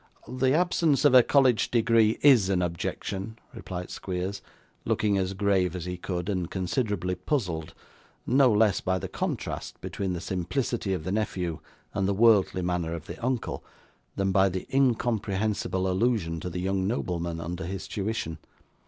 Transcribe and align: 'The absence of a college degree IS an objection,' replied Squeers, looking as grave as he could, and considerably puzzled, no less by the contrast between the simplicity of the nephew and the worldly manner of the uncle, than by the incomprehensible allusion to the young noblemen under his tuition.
'The 0.27 0.51
absence 0.51 1.05
of 1.05 1.13
a 1.13 1.21
college 1.21 1.69
degree 1.69 2.17
IS 2.23 2.49
an 2.49 2.63
objection,' 2.63 3.37
replied 3.53 3.91
Squeers, 3.91 4.41
looking 4.83 5.15
as 5.15 5.35
grave 5.35 5.75
as 5.75 5.85
he 5.85 5.95
could, 5.95 6.27
and 6.27 6.49
considerably 6.49 7.13
puzzled, 7.13 7.75
no 8.25 8.51
less 8.51 8.81
by 8.81 8.97
the 8.97 9.07
contrast 9.07 9.79
between 9.79 10.13
the 10.13 10.19
simplicity 10.19 10.93
of 10.95 11.03
the 11.03 11.11
nephew 11.11 11.59
and 11.93 12.07
the 12.07 12.15
worldly 12.15 12.63
manner 12.63 12.95
of 12.95 13.05
the 13.05 13.23
uncle, 13.23 13.63
than 14.15 14.31
by 14.31 14.49
the 14.49 14.65
incomprehensible 14.75 15.87
allusion 15.87 16.39
to 16.39 16.49
the 16.49 16.61
young 16.61 16.87
noblemen 16.87 17.39
under 17.39 17.67
his 17.67 17.87
tuition. 17.87 18.39